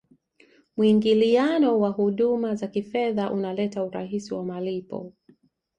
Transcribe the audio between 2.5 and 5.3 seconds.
za kifedha unaleta urahisi wa malipo